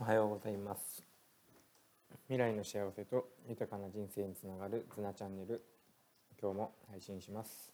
[0.00, 1.02] おはようございます
[2.28, 5.60] 未来の幸せと豊かな人生につながるズナチャンネル
[6.40, 7.72] 今日も配信します、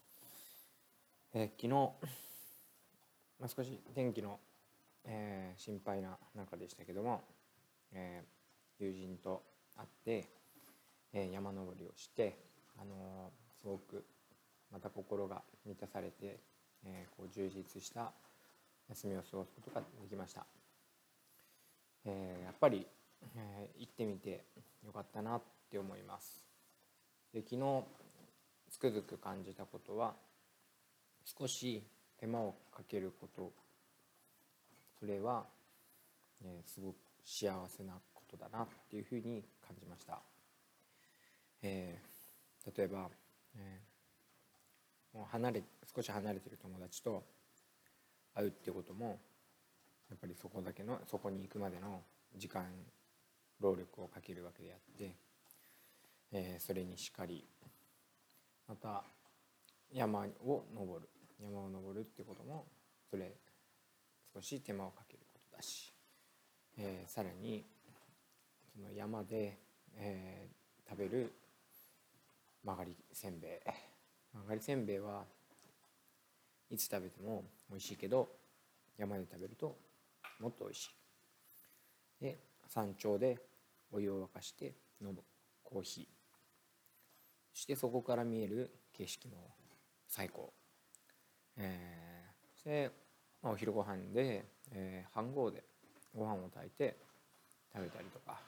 [1.35, 1.91] えー、昨日、ま
[3.45, 4.41] あ、少し天気の、
[5.05, 7.21] えー、心配な中でしたけども、
[7.93, 9.43] えー、友人と
[9.77, 10.29] 会って、
[11.13, 12.39] え山登りをして、
[12.81, 14.03] あのすごく
[14.73, 16.39] また心が満たされて、
[16.87, 18.13] えこう充実した
[18.89, 20.47] 休みを過ごすことができました。
[22.07, 22.87] えー、やっぱり、
[23.37, 24.45] えー、行ってみて
[24.85, 26.45] よかったなって思います。
[27.33, 27.85] で昨日
[28.71, 30.15] つくづく感じたことは
[31.25, 31.83] 少し
[32.19, 33.53] 手間をかけること。
[34.99, 35.45] それは、
[36.43, 40.19] えー、すごく幸せなことだなっていうふうに感じました、
[41.63, 43.11] えー、例えば、
[43.57, 45.63] えー、もう離れ
[45.95, 47.23] 少し離れてる友達と
[48.35, 49.19] 会うってことも
[50.11, 52.03] やっぱりそこだけのそこに行くまでの
[52.37, 52.65] 時間
[53.61, 55.15] 労力をかけるわけであって、
[56.33, 57.45] えー、それにしかり
[58.69, 59.05] また
[59.93, 61.09] 山を登る
[61.43, 62.67] 山を登るってことも
[63.11, 63.33] それ
[64.35, 65.93] 少し手間をかけることだし、
[66.77, 67.65] えー、さらに
[68.75, 69.59] その山で、
[69.97, 71.33] えー、食べる
[72.65, 73.51] 曲がりせんべい。
[74.33, 75.23] 曲がりせんべいは
[76.71, 78.29] いつ食べても美味しいけど
[78.99, 79.77] 山で食べると
[80.41, 80.87] もっと美味し
[82.21, 82.25] い。
[82.25, 83.39] で山頂で
[83.93, 85.23] お湯を沸かして飲む。
[85.65, 86.05] コーヒー。
[87.53, 89.51] そしてそこから見える景色も
[90.09, 90.53] 最高。
[91.57, 92.91] えー、そして、
[93.43, 95.65] まあ、お昼ご飯で、えー、飯盒で
[96.15, 96.97] ご飯を炊いて
[97.75, 98.41] 食べたりとか、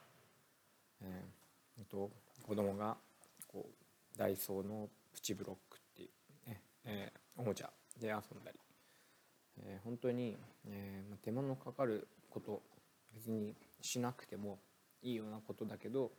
[1.02, 2.10] えー、と
[2.42, 2.96] 子供が
[3.48, 6.08] こうダイソーのプチブロックってい
[6.46, 8.58] う、ねえー、おもちゃで遊んだり。
[9.62, 10.36] えー、本当に、
[10.68, 12.62] えー、手間のかかること
[13.14, 14.58] 別にしなくても
[15.02, 16.10] いいようなことだけど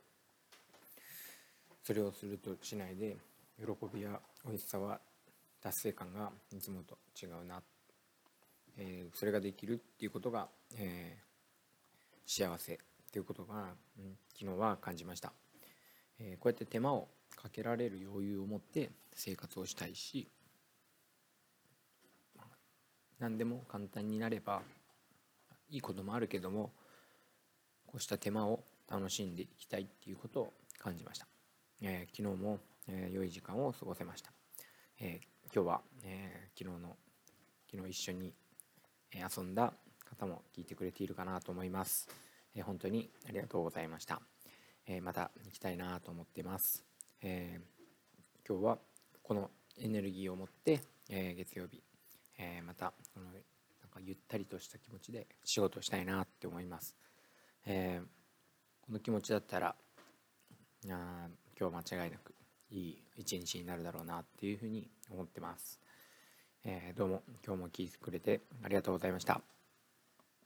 [1.82, 3.16] それをするとしないで
[3.58, 5.00] 喜びや美味しさは
[5.62, 7.62] 達成感がいつもと違うな、
[8.76, 11.16] えー、それができるっていうことが、え、
[12.26, 12.76] 幸せっ
[13.10, 15.32] ていうことが、うん、昨日は感じました、
[16.20, 20.28] え、こうやって手間をかけられる余裕を持って生活をしたいし
[23.20, 24.62] 何でも簡単になれば
[25.70, 26.70] いいこともあるけども
[27.86, 31.26] こうした手間を楽しんでいきたいっていうことを感じました、
[31.82, 32.58] えー、昨日も、
[32.88, 34.30] えー、良い時間を過ごせました、
[35.00, 36.96] えー、今日は、え昨日の
[37.70, 38.32] 昨日一緒に
[39.12, 39.72] 遊んだ
[40.08, 42.08] 方も聞いてくれているかなと思います、
[42.54, 44.20] え本当にありがとうございました、
[44.86, 46.84] えまた行きたいなと思ってます、
[47.22, 47.60] え
[48.48, 48.78] 今日は
[49.22, 49.50] この
[49.80, 50.80] エネルギーを持って、
[51.10, 51.82] え月曜日
[52.38, 53.32] えー、またこのなん
[53.90, 56.94] かゆったりとした気持ちで仕事をしたいなって思います、
[57.66, 59.74] えー、この気持ちだったら
[60.88, 61.28] あ
[61.60, 62.34] 今日間違いなく
[62.70, 65.80] いい一日になるだろうなっていうふうに思ってます、
[66.64, 69.57] えー、どうも今日も聞いてくれてありがとうございました。